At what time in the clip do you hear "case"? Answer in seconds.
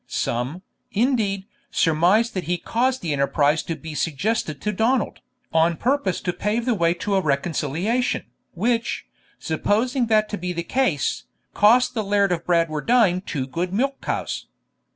10.63-11.25